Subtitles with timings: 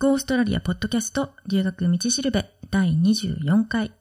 [0.00, 3.92] ゴーストラリアポッドキャスト留学道しるべ第24回。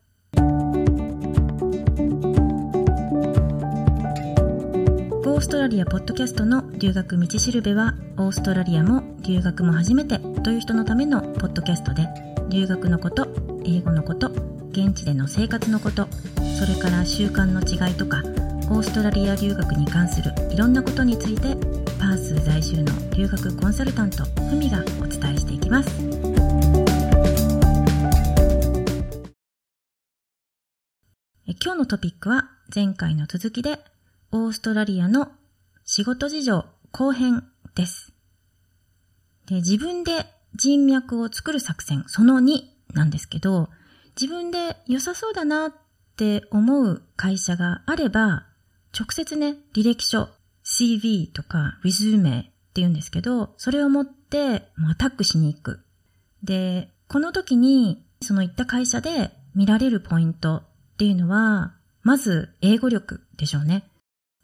[5.25, 12.07] ゴーストラリアポッドキャストの留学道しるべは、オーストラリアも留学も初めてという人のためのポッドキャストで、
[12.47, 13.27] 留学のこと、
[13.65, 14.29] 英語のこと、
[14.71, 16.07] 現地での生活のこと、
[16.57, 18.23] それから習慣の違いとか、
[18.71, 21.57] オーストラリア留学に関するいろんなことについて
[21.99, 25.89] パース在住の留学コンサルタントふみがお伝えしていきます。
[31.61, 33.79] 今日のトピックは前回の続きで
[34.31, 35.31] オーストラリアの
[35.83, 37.43] 仕事事情後編
[37.75, 38.13] です。
[39.47, 40.25] で自分で
[40.55, 42.61] 人脈を作る作戦その2
[42.93, 43.69] なんですけど
[44.19, 45.73] 自分で良さそうだなっ
[46.15, 48.45] て思う会社があれば
[48.97, 50.29] 直接ね、履歴書、
[50.79, 55.79] CV とか resume って言うんですけど、それを持ってアタックしに行く。
[56.43, 60.63] で、この時にその行った会社で見られるポイントっ
[60.97, 63.83] ていうのは、まず英語力でしょうね。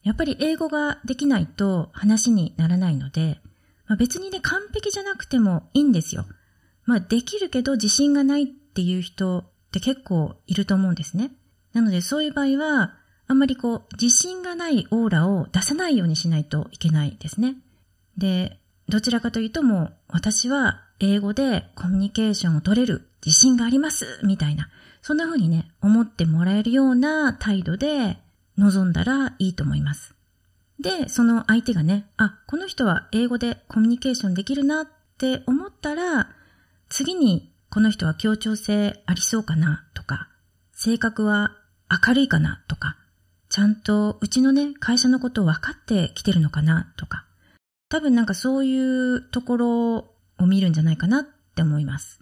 [0.04, 3.40] やっぱり英語ができないと話にならないので、
[3.88, 6.26] まあ、別にね、完璧じゃなくてもいいんですよ。
[6.86, 11.32] まあ、できるけど自信がないっていう人って結構いると思うんですね。
[11.74, 12.96] なのでそういう場合は、
[13.28, 17.56] あんまりこう、自信がないオーラを出さないようにしないといけないですね。
[18.18, 24.70] で、どちらかというともう、私は英語でコミュニケーションを取れる自信がありますみたいな、
[25.02, 28.18] そんな風にね、思ってもらえるような態度で
[28.58, 30.14] 臨んだらいいと思います。
[30.80, 36.30] で、その相手がね、あ、この人は英語でコミュニケーションできるなって思ったら、
[36.90, 40.30] 次にこの人は協調性ありそうかなとか、
[40.74, 41.52] 性格は
[42.08, 42.98] 明るいかなとか、
[43.56, 47.26] ちゃんとうちのね、会社のことを分かってきてるのかなとか、
[47.88, 49.96] 多分なんかそういうところ
[50.38, 52.20] を見るんじゃないかなって思います。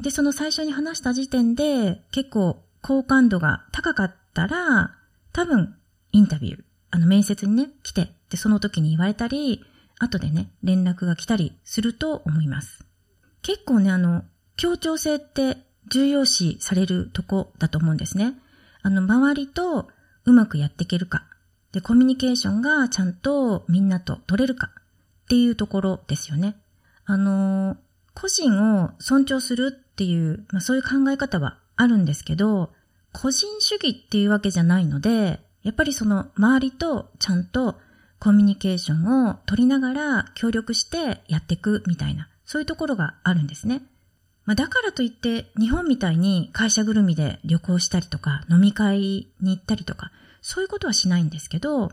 [0.00, 4.96] で、その最初に話した時点で結構好感度が高かったら、
[5.32, 5.76] 多分
[6.10, 9.64] インタビュー、あの面接にね、来て、で、その時に言われたり、
[10.00, 12.84] 後でね、連絡が来たりすると思います。
[13.42, 14.24] 結構ね、あの、
[14.56, 15.58] 協調性って
[15.92, 18.34] 重要視されるとこだと思うんですね。
[18.82, 19.88] あの、周りと
[20.24, 21.24] うまくやっていけるか。
[21.72, 24.70] で、コミュニケーションがちゃんとみんなと取れるか
[25.24, 26.56] っていうところですよね。
[27.04, 27.76] あの、
[28.14, 32.72] 個人を尊重するっていう、まあそういう考え方はあるんですけど、
[33.12, 37.76] 個人主義っていうわけじゃないので、やっぱりその周りとちゃんと
[38.18, 43.82] コミュニケーションを取りながら協力してやっていくみたいな、そういうところがあるんですね。
[44.44, 50.10] まあ、だからといって日本みたいに会社ぐるみで旅行したりとか飲み会に行ったりとか
[50.40, 51.92] そういうことはしないんですけど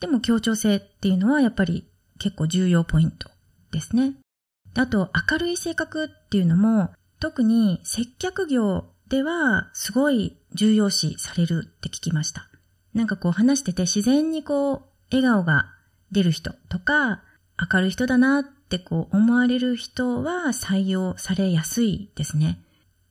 [0.00, 1.88] でも協調性っていうのはやっぱり
[2.18, 3.30] 結構重要ポイント
[3.70, 4.14] ですね。
[4.76, 6.90] あと明るい性格っていうのも
[7.20, 12.48] 特に接客業ではすごい重要視されるって聞きました。
[12.92, 15.72] なんかこう話してて自然にこう笑顔が
[16.12, 17.22] 出る人とか
[17.72, 18.44] 明るい人だなっ
[18.74, 22.58] ってこう思われる人は採用されやすいですね。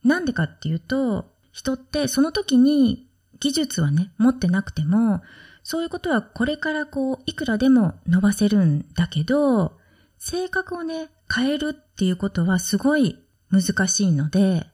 [0.04, 3.08] なんでかっていうと、人ってその時に
[3.40, 5.22] 技術はね、持ってなくても、
[5.64, 9.74] そういうことはこれからこう、いくらでも伸ばせるんだけど、
[10.18, 13.20] 性格をね、変えるっていうことはすごい
[13.50, 14.68] 難しいので、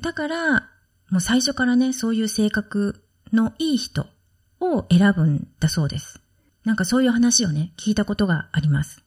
[0.00, 0.52] だから、
[1.10, 3.02] もう最初からね、そういう性格
[3.32, 4.06] のいい人
[4.60, 6.20] を選ぶんだそうです。
[6.64, 9.05] なんかそういう話をね、聞いたことがあります。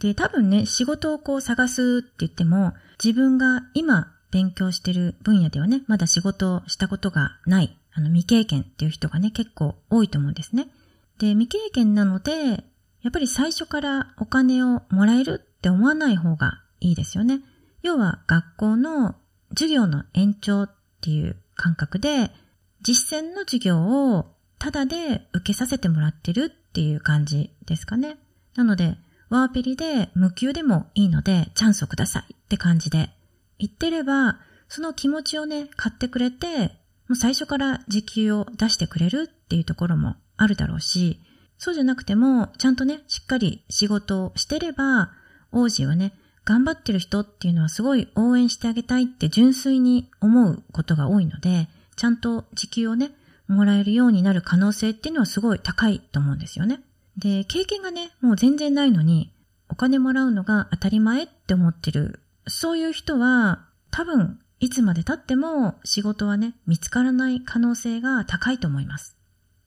[0.00, 2.72] で、多分ね、仕事をこう探すって言っても、
[3.02, 10.68] 自分が今勉強してる分野ではね、まだ仕事をしたことがない、あの未経験っていう人がね、結構多いと思うんですね。
[11.18, 12.64] で、未経験なので、
[13.02, 17.40] やっぱり最初からお金をもらえるって思わない方がいいですよね。
[17.82, 19.16] 要は学校の
[19.50, 20.70] 授業の延長っ
[21.02, 22.30] ていう感覚で、
[22.80, 28.16] 実践の授業をタダで受けさせてもらってるっていう感じですかね。
[28.54, 28.96] なので、
[29.30, 33.10] ワーペリで無給でもいいのでチャンスをくださいって感じで
[33.58, 34.38] 言ってれば、
[34.68, 36.68] その気持ちをね、買ってくれて、
[37.08, 41.20] もう最初から時給を出してくれるっていうところもあるだろうし、
[41.58, 45.10] そうじゃなくても、ちゃんとね、しっかり仕事をしてれば、
[45.52, 46.14] 王子はね、
[46.44, 53.10] 頑張ってる人っていうのはすごい応援してあげたいって純粋に思うことが多いので、ちゃんと時給をね、
[53.46, 56.80] もらえるようになる可能性っていうのはすごい高いと思うんですよね。
[57.20, 59.32] で、経験がね、もう全然ないのに、
[59.68, 62.20] お金もらうのが当たり前って思ってる。
[62.48, 69.16] そういう人は、多分、いつまで経っても仕事はね、見つからない可能性が高いと思います。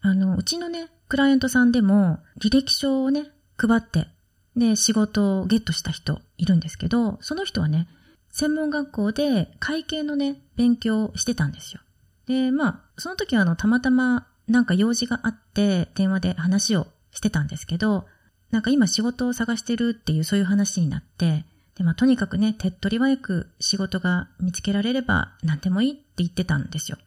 [0.01, 4.07] あの、うちのね、クライアントさんでも、履歴書をね、配って、
[4.55, 7.87] で、仕事をゲットした人いるんですけど、その人はね、
[8.29, 11.81] 専門学校で会計のね、勉強をしてたんですよ。
[12.25, 18.05] で、まあ、その時はあの、たまたまなんか用事があって電話で話をしてたんですけど、
[18.51, 21.45] なんか今仕事を探してるっていうそういう話になって、
[21.75, 26.97] で、まあとにかくね、手っ取り早く仕事が見つけられれば何でもいいって言ってたんですよ。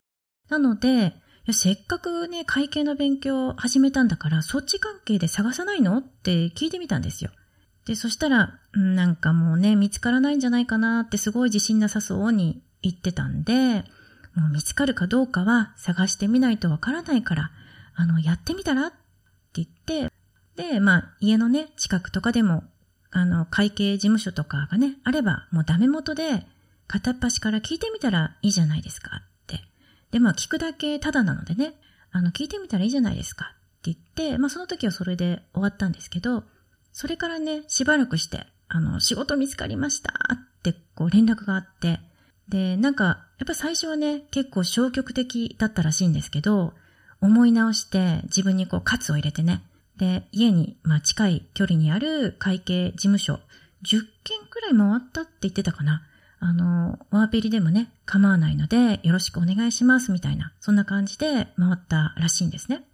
[0.48, 1.14] なので、
[1.52, 7.30] せっかくね、会計の勉強を始めたんだから、そっち関係で探さないのって聞いてみたんですよ。
[7.84, 13.84] で、そしたら、なんかもうね、見つからないんじゃないかなってすごい自信なさそうに言ってたんで、
[14.34, 17.50] もう見つかるかどうかは探してみないとわからないから、
[17.94, 18.92] あの、やってみたらっ
[19.62, 20.12] って言って、
[20.56, 22.64] で、まあ、家のね、近くとかでも、
[23.10, 26.46] あの、会計事務所とかがね、あれば、もうダメ元で、
[26.88, 29.60] 片っ端から聞いてみたらいいじゃないですかって。
[30.10, 31.74] で、まあ、聞くだけただなのでね、
[32.12, 36.44] あの、聞いてみたらいいじゃないですかって言って、まあ、その時はそれで終わったんですけど、
[36.92, 42.00] それからね、しばらくして、あの、仕事見つかりましたってこう連絡があって、
[42.48, 43.04] で、なんか、
[43.38, 46.74] やっぱ最初はね、結構消極的だったらしいんですけど、
[47.26, 49.62] 思い直して自分にこう喝を入れてね、
[49.96, 53.40] で、家に、まあ近い距離にある会計事務所、
[53.84, 56.02] 10件くらい回ったって言ってたかな。
[56.38, 62.84] あの、ワーペリでもね、構わないので、よろしくお願いします、みたいな、そんな感じで回ったらしいんですね。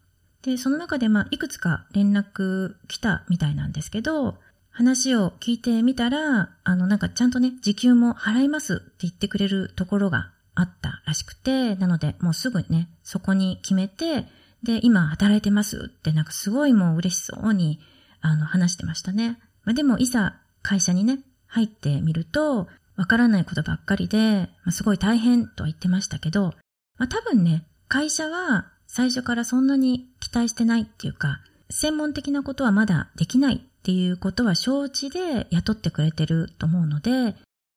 [0.43, 4.38] で、その中で、まあ、いくつか連絡来たみたいなんですけど、
[4.70, 14.26] 話を聞いてみたら、あの、なんかちゃんとね、時給も払いますって言ってくれるところがあったらしくて、なので、もうすぐね、そこに決めて、
[14.62, 17.81] で、今働いてますって、なんかすごいもう嬉しそうに、
[18.20, 19.38] あの、話してましたね。
[19.64, 26.55] まあ、でも、いざ会社にね、入ってみると、わからないことばっかりで、まあ、すごい大変とは言ってましたけど、
[26.98, 31.40] まあ、多分ね、会社は最初からそんなに期待してないっていうか、
[31.70, 37.34] 専門的なことはまだできないっていうことは承知で雇ってくれてると思うので、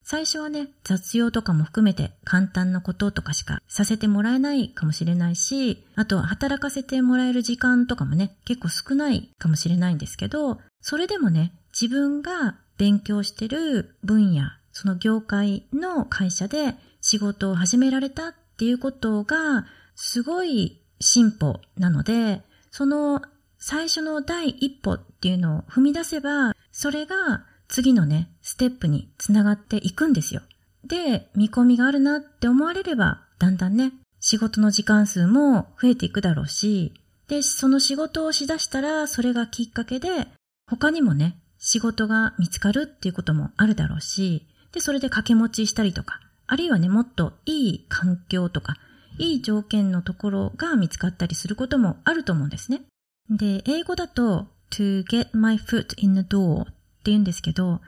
[0.08, 19.66] 最初はね、雑用とかも含めて簡単なこととかしかさせてもらえないかもしれないし、あとは働かせてもらえる時間とかもね、結構少ないかもしれないんですけど、それでもね、自分が勉強してる分野、その業界の会社で仕事を始められたっていうことが、
[19.96, 23.24] すごい進歩なので、その
[23.58, 30.42] 最初の第一歩っていうのを踏み出せば、それが次のね、ステップにつながっていくんですよ。
[30.86, 36.94] で、見込みがあるなって思われれば、だんだんね、仕事の時間数も増えていくだろうし、
[37.28, 40.28] で、その仕事をしだしたら、それがきっかけで、
[40.68, 48.76] 他にもね、仕事が見つかるっていうこともあるだろうし、で、それで掛け持ちしたりとか、あるいはね、もっといい環境とか、
[49.18, 52.82] いい条件のところが見つかったりすることもあると思うんですね。
[53.30, 56.66] で、英語だと to get my foot in the door
[57.06, 57.82] って言うんですけど、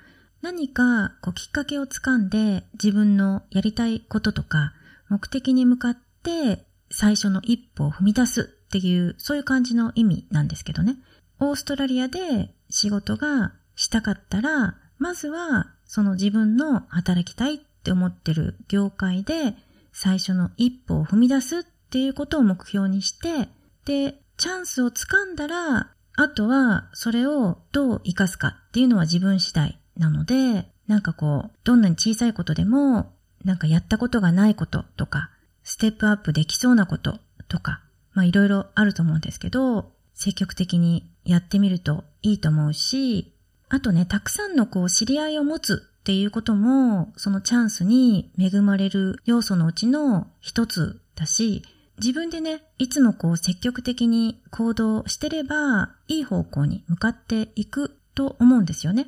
[0.43, 4.73] 何かこうきっかけをつかんで自分のやりたいこととか
[5.09, 10.97] 目的に向かって最初の一歩を踏み出すっていうそういう感じの意味なんですけどね。
[11.39, 19.55] オーストラリアで仕事がしたかったら、まずはその自分の働きたいって思ってる業界で
[19.93, 23.49] 最初の一歩を踏み出すっていうことを目標にして、
[23.85, 33.13] で、チャンスをつかんだら、あとはそれをどう活かすかっていうのは自分次第なので、なんかこう、どんなに小さいことでも、
[33.45, 35.29] なんかやったことがないこととか、
[35.63, 37.81] ステップアップできそうなこととか、
[38.13, 43.31] まあいろいろあると思うんですけど、積極的にやってみるといいと思うし、
[43.69, 51.61] あとね、たくさんのこう知り合いを持つっていうことも、そのチャンスに恵まれる要素のうちの一つだし、
[51.99, 59.07] 自分でね、いつもこう積極的に行動してれば、いい方向に向かっていくと思うんですよね。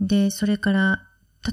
[0.00, 1.06] で、それから、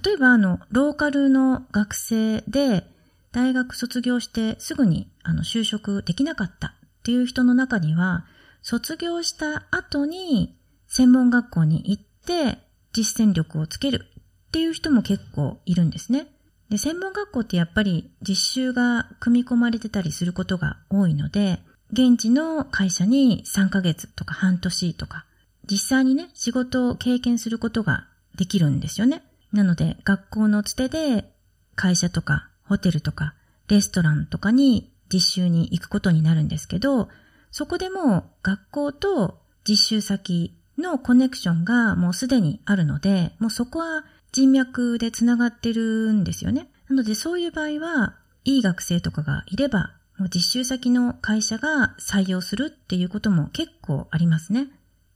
[0.03, 2.83] 例えばあの、ローカルの学生で、
[3.31, 6.71] 大学卒業してすぐにあの就職できなかったっ
[7.03, 8.25] ていう人の中には、
[8.61, 10.57] 卒業した後に
[10.87, 12.59] 専門学校に行って
[12.93, 14.05] 実践力をつける
[14.47, 16.27] っていう人も結構いるんですね。
[16.69, 21.59] で、専門学校ってやっぱり実習が組み込まれてたりすることが多いので、
[21.91, 25.25] 現地の会社に3ヶ月とか半年とか、
[25.69, 29.23] 実際にね、仕事を経験することができるんですよね。
[29.53, 31.31] なので、学校のつてで
[31.75, 33.33] 会社とかホテルとか
[33.67, 37.09] レストランとかに実習に行くことになるんですけど、
[37.51, 46.69] そこでも学校と実習先のコネクションがもうすでにあるので、もうそこは人脈で繋がってるんですよね。
[46.89, 54.67] なのでそういう場合は、いい学生とかがいれば、もう実習先の会社が採用するっていうことも結構ありますね。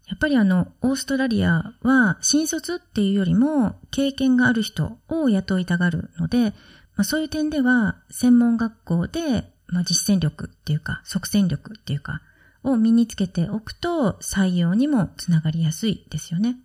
[0.08, 6.52] やっぱりあの、オーストラリアは新卒っていうよりも経験がある人を雇いたがるので、
[6.98, 12.22] まあ、そういう点では専門学校で、まあ、実践力っていうか、即戦力っていうか、
[12.64, 16.58] を身につけておくと採用にもつながりやすいですよね。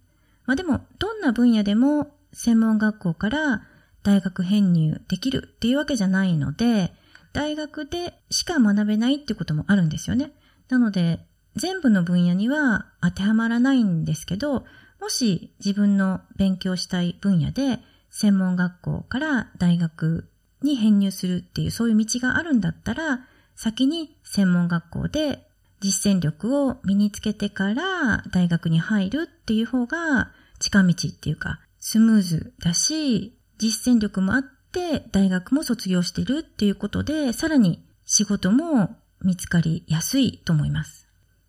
[0.44, 3.62] まあでも、どんな分野でも専門学校から
[4.02, 6.92] 大学編入できるっていうわけじゃないので、
[7.32, 10.32] 大学でしか学べないってこともあるんですよね。
[10.68, 11.26] なので、
[11.56, 14.66] 全部の分野には当てはまらないんですけど、
[15.00, 20.28] もし自分の勉強したい分野で専門学校から大学
[20.62, 23.20] に編入するっていうそういう道があるんだったら、
[23.54, 25.48] 先に専門学校で
[25.80, 41.06] 実践力を身につけてから大学に入るっていう方が近道っていうかスムーズだし、実践力もあって大学も卒業してるっていうことで、さらに仕事も見つかりやすいと思います。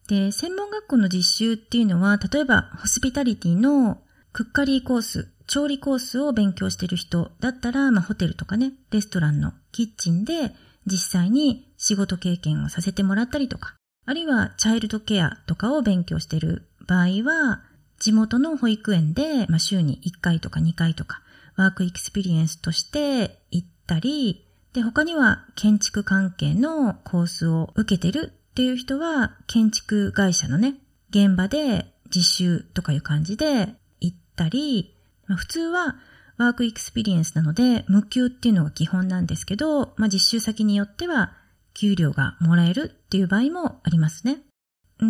[0.07, 3.97] で、専門学校の実習っていうのは、例えばホスピタリティの
[4.31, 10.53] cookery コース、調理コースを勉強してる人だったら、まあホテルとかね、レストランのキッチンで
[10.85, 13.73] 実際に仕事経験をさせてもらったりとか、
[14.05, 17.63] あるいは childcare とかを勉強してる場合は、
[17.99, 21.21] 地元の保育園で、まあ、週に1回とか2回とか、
[21.55, 30.75] work experience として行ったり、で、他には建築関係のコースを受けてるっていう人は、建築会社のね、
[31.09, 35.95] 現場で実習とかいう感じで行ったり、まあ、普通は
[36.37, 41.33] work experience なので、無給っていうのが基本なんですけど、まあ、実習先によっては
[41.73, 44.41] 給料がもらえるっていう場合もありますね。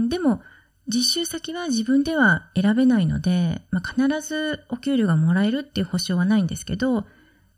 [0.10, 0.41] でも、
[0.88, 7.06] 実習先は自分では選べないので、まあ、必ずお給料がもらえるっていう保証はないんですけど、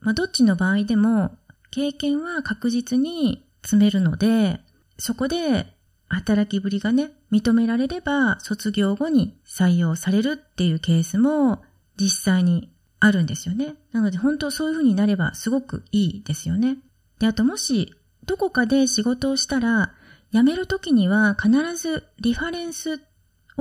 [0.01, 1.37] まあ、どっちの場合でも
[1.71, 4.59] 経験は確実に積めるので、
[4.97, 5.67] そこで
[6.07, 11.61] 働きぶりがね、認められれば卒業後に採用されるっていうケースも
[11.99, 13.75] 実際にあるんですよね。
[13.91, 16.77] なので本当そういう風になればすごくいいですよね。
[17.19, 17.93] で、あともし
[18.25, 19.93] どこかで仕事をしたら、
[20.31, 22.99] 辞めるときには必ずリファレンス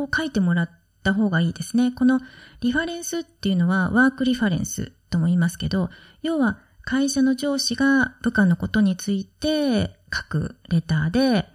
[0.02, 0.71] を書いてもらっ
[1.02, 1.93] た方がいいですね。
[1.93, 2.21] この
[2.61, 5.90] リファレンスっていうのはワークリファレンスとも言いますけど、
[6.23, 11.47] 要は会社の上司が部下のことについて書くレターで、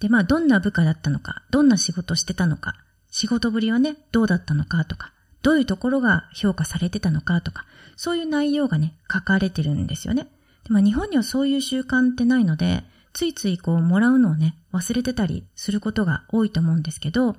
[0.00, 2.74] で、まあどんな部下だったのか、どんな仕事してたのか、
[3.10, 7.66] 仕事ぶりはね、どうだったのかとか、どういうところが評価されてたのかとか、
[7.96, 10.28] そういう内容がね、書かれてるんですよね。
[10.68, 17.36] まあ日本にはそういう習慣ってないので、ついついこうもらうのをね、忘れてたりすることが多いと思うんですけど、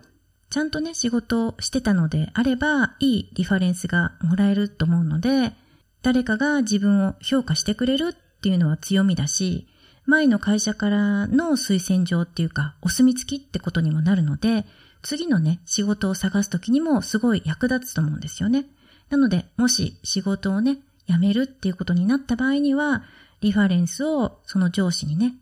[0.51, 5.53] ちゃんとね、仕事をしてたのであれば、いいリファレンスがもらえると思うので、
[6.01, 9.65] 誰かが自分を評価してくれるっていうのは強みだし、
[10.05, 14.65] 前の会社からの推薦状っていうか、お墨付きってことにもなるので、
[15.03, 18.65] 次のね、仕事を探すときにもすごい役立つと思うんですよね。
[19.09, 23.03] なので、もし仕事をね、辞めるっていうことになった場合には、
[23.39, 25.35] リファレンスをその上司にね、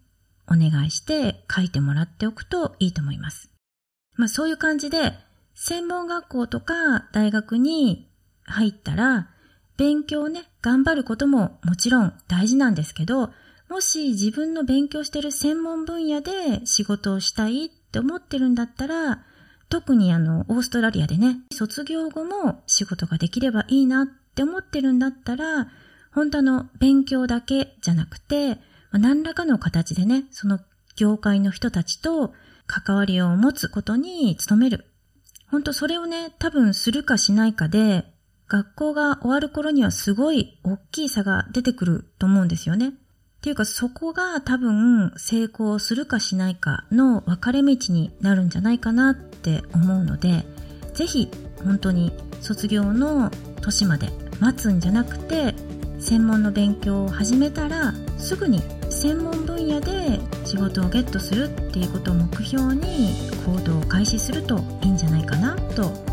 [0.46, 3.50] お願いして書いてもらっておくといいと思います。
[4.20, 5.14] まあそういう感じで、
[5.54, 8.12] 専門学校とか大学に
[8.44, 9.30] 入ったら、
[9.78, 13.32] 勉強をね、頑張ることももちろん大事なんですけど、
[13.70, 19.24] もし自分の勉強してる専門分野で仕事をしたいって思ってるんだったら、
[19.70, 25.70] 特にあの、オーストラリアでね、卒業後も仕事ができればいいなって思ってるんだったら、
[26.12, 28.58] 本当の勉強だけじゃなくて、
[28.92, 30.60] 何らかの形でね、その
[30.98, 32.34] 業界の人たちと
[32.70, 34.86] 関わりを持つことに努める。
[35.48, 38.06] 本当それをね、多分するかしないかで、
[38.48, 42.90] 学校が終わる頃にはすごい大きい差が出てくると思うんですよね。
[42.90, 42.92] っ
[43.42, 50.46] ていうかそこが多分成功するかしないかの分かれ道になるんじゃないかなって思うので、
[50.94, 51.30] ぜひ
[51.64, 52.12] 本当に
[52.42, 54.10] 卒業の年まで
[54.40, 55.56] 待つんじゃなくて、
[56.00, 63.14] 専門の勉強を始めたらすぐに専門分野で仕事をゲットするっていうことを目標に
[63.46, 66.09] 行動を開始するといいんじゃないかなと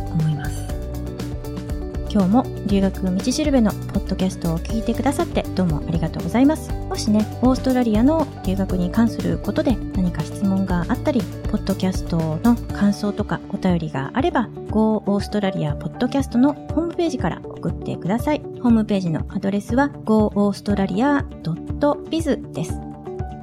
[2.16, 22.80] 今日も留学道しるべのポッドキャストを聞いてくださってどうもありがとうございますもしねオーストラリアの留学に関することで何か質問があったりポッドキャストの感想とかお便りがあれば Go オーストラリアポッドキャストのホームページから送ってくださいホームページのアドレスは goaustralia.biz です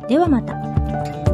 [0.07, 1.32] ではまた。